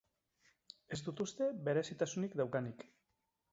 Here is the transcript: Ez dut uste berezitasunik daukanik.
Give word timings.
Ez 0.95 0.99
dut 1.09 1.21
uste 1.27 1.51
berezitasunik 1.69 2.37
daukanik. 2.43 2.89